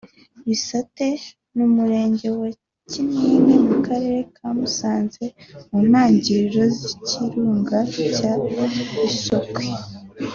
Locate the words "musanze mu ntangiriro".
4.59-6.63